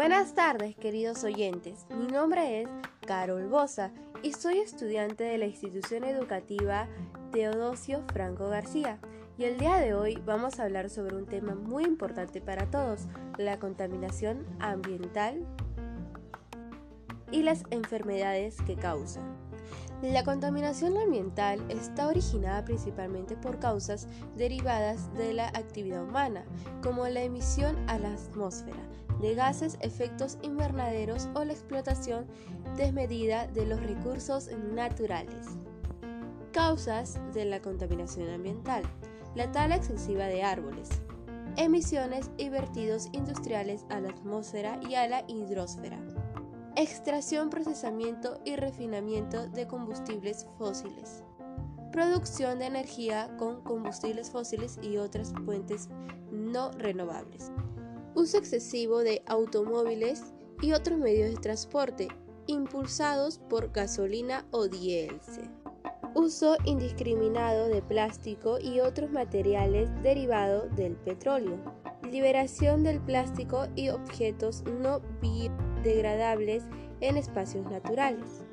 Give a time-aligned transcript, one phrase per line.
[0.00, 1.84] Buenas tardes, queridos oyentes.
[1.90, 2.68] Mi nombre es
[3.06, 3.92] Carol Bosa
[4.22, 6.88] y soy estudiante de la institución educativa
[7.32, 8.98] Teodosio Franco García.
[9.36, 13.08] Y el día de hoy vamos a hablar sobre un tema muy importante para todos,
[13.36, 15.46] la contaminación ambiental
[17.30, 19.49] y las enfermedades que causan.
[20.02, 26.44] La contaminación ambiental está originada principalmente por causas derivadas de la actividad humana,
[26.82, 28.80] como la emisión a la atmósfera
[29.20, 32.26] de gases, efectos invernaderos o la explotación
[32.78, 35.46] desmedida de los recursos naturales.
[36.52, 38.82] Causas de la contaminación ambiental.
[39.34, 40.88] La tala excesiva de árboles.
[41.56, 45.98] Emisiones y vertidos industriales a la atmósfera y a la hidrosfera
[46.82, 51.22] extracción, procesamiento y refinamiento de combustibles fósiles,
[51.92, 55.88] producción de energía con combustibles fósiles y otras fuentes
[56.30, 57.50] no renovables,
[58.14, 62.08] uso excesivo de automóviles y otros medios de transporte
[62.46, 65.50] impulsados por gasolina o diésel.
[66.14, 71.56] Uso indiscriminado de plástico y otros materiales derivados del petróleo.
[72.10, 76.64] Liberación del plástico y objetos no biodegradables degradables
[77.00, 78.44] en espacios naturales.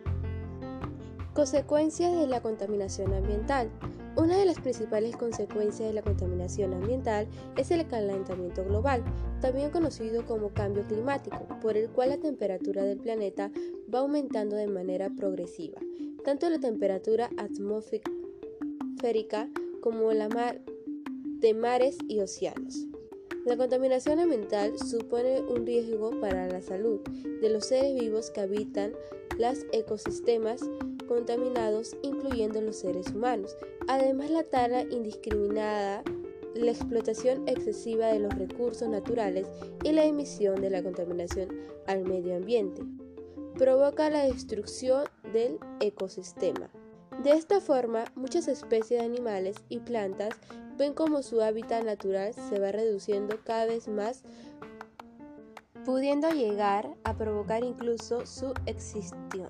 [1.33, 3.69] Consecuencias de la contaminación ambiental.
[4.15, 9.03] Una de las principales consecuencias de la contaminación ambiental es el calentamiento global,
[9.41, 13.51] también conocido como cambio climático, por el cual la temperatura del planeta
[13.93, 15.79] va aumentando de manera progresiva,
[16.25, 20.61] tanto la temperatura atmosférica como la mar
[21.39, 22.87] de mares y océanos.
[23.47, 26.99] La contaminación ambiental supone un riesgo para la salud
[27.41, 28.91] de los seres vivos que habitan
[29.37, 30.59] los ecosistemas
[31.07, 33.55] contaminados, incluyendo los seres humanos.
[33.87, 36.03] Además, la tala indiscriminada,
[36.55, 39.47] la explotación excesiva de los recursos naturales
[39.81, 41.47] y la emisión de la contaminación
[41.85, 42.81] al medio ambiente
[43.57, 46.69] provoca la destrucción del ecosistema.
[47.23, 50.35] De esta forma, muchas especies de animales y plantas
[50.77, 54.23] ven como su hábitat natural se va reduciendo cada vez más,
[55.85, 59.49] pudiendo llegar a provocar incluso su extinción.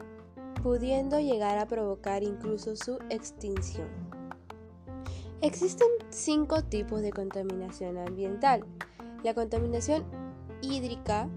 [0.63, 3.87] Pudiendo llegar a provocar incluso su extinción.
[5.41, 8.65] Existen cinco tipos de contaminación ambiental.
[9.23, 10.03] La contaminación
[10.61, 11.29] hídrica,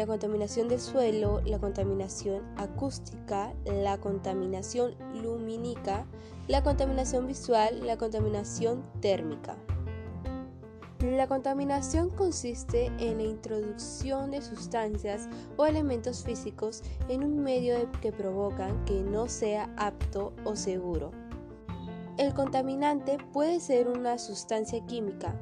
[0.00, 6.06] la contaminación del suelo, la contaminación acústica, la contaminación lumínica,
[6.48, 9.58] la contaminación visual, la contaminación térmica.
[11.00, 15.28] La contaminación consiste en la introducción de sustancias
[15.58, 21.10] o elementos físicos en un medio que provocan que no sea apto o seguro.
[22.16, 25.38] El contaminante puede ser una sustancia química,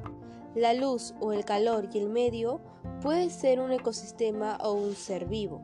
[0.55, 2.61] la luz o el calor y el medio
[3.01, 5.61] puede ser un ecosistema o un ser vivo.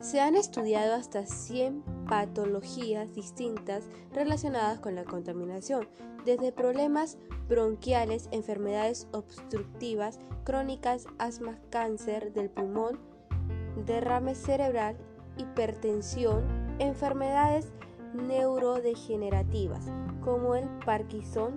[0.00, 5.88] Se han estudiado hasta 100 patologías distintas relacionadas con la contaminación,
[6.24, 7.18] desde problemas
[7.48, 12.98] bronquiales, enfermedades obstructivas, crónicas, asma, cáncer del pulmón,
[13.86, 14.96] derrame cerebral,
[15.36, 16.44] hipertensión,
[16.78, 17.72] enfermedades
[18.14, 19.86] neurodegenerativas
[20.20, 21.54] como el Parkinson,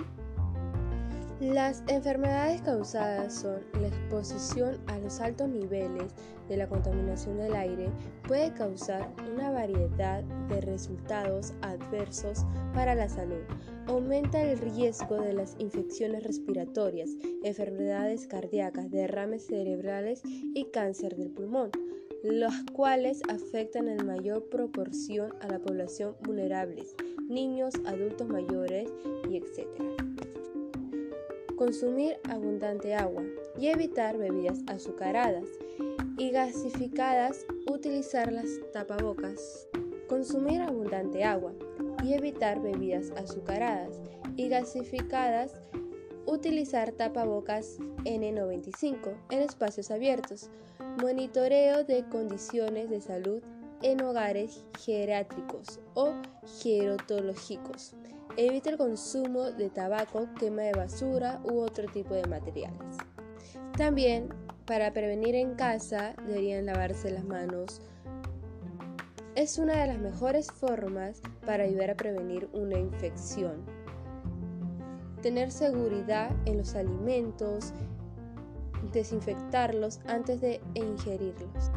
[1.40, 6.14] las enfermedades causadas son la exposición a los altos niveles
[6.48, 7.90] de la contaminación del aire
[8.28, 13.42] puede causar una variedad de resultados adversos para la salud.
[13.88, 17.10] Aumenta el riesgo de las infecciones respiratorias,
[17.44, 21.72] enfermedades cardíacas, derrames cerebrales y cáncer del pulmón,
[22.24, 26.84] los cuales afectan en mayor proporción a la población vulnerable,
[27.28, 28.90] niños, adultos mayores
[29.30, 29.68] y etc.
[31.58, 33.24] Consumir abundante agua
[33.58, 35.48] y evitar bebidas azucaradas
[36.18, 37.46] y gasificadas.
[37.72, 39.68] Utilizar las tapabocas.
[40.10, 41.54] Consumir abundante agua
[42.04, 44.02] y evitar bebidas azucaradas
[44.36, 45.54] y gasificadas.
[46.26, 50.50] Utilizar tapabocas N95 en espacios abiertos.
[51.02, 53.42] Monitoreo de condiciones de salud
[53.82, 56.12] en hogares geriátricos o
[56.62, 57.96] gerontológicos.
[58.38, 62.98] Evita el consumo de tabaco, quema de basura u otro tipo de materiales.
[63.78, 64.28] También,
[64.66, 67.80] para prevenir en casa, deberían lavarse las manos.
[69.36, 73.64] Es una de las mejores formas para ayudar a prevenir una infección.
[75.22, 77.72] Tener seguridad en los alimentos,
[78.92, 81.72] desinfectarlos antes de ingerirlos.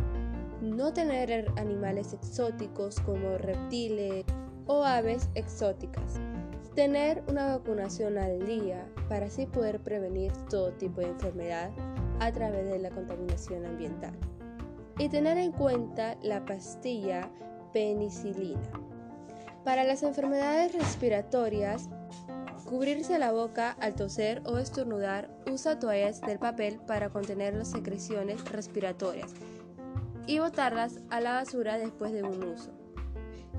[0.61, 4.25] No tener animales exóticos como reptiles
[4.67, 6.21] o aves exóticas.
[6.79, 11.73] Tener una vacunación al día para así poder prevenir todo tipo de enfermedad
[12.21, 14.13] a través de la contaminación ambiental.
[14.97, 17.33] Y tener en cuenta la pastilla
[17.73, 18.63] penicilina.
[19.65, 21.89] Para las enfermedades respiratorias,
[22.65, 28.49] cubrirse la boca al toser o estornudar, usa toallas del papel para contener las secreciones
[28.53, 29.33] respiratorias
[30.29, 32.78] y botarlas a la basura después de un uso.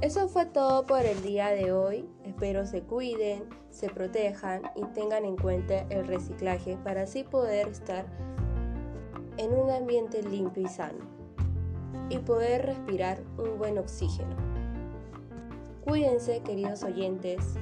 [0.02, 2.10] Eso fue todo por el día de hoy.
[2.24, 8.06] Espero se cuiden, se protejan y tengan en cuenta el reciclaje para así poder estar
[9.36, 11.04] en un ambiente limpio y sano
[12.10, 14.38] y poder respirar un buen oxígeno.
[15.84, 17.56] Cuídense, queridos oyentes,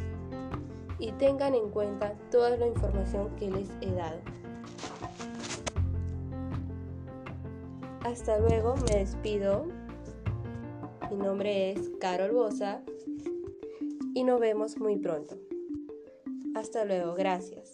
[1.00, 4.20] y tengan en cuenta toda la información que les he dado.
[8.04, 9.66] Hasta luego, me despido.
[11.10, 12.82] Mi nombre es Carol Bosa
[14.14, 15.38] y nos vemos muy pronto.
[16.54, 17.72] Hasta luego, gracias.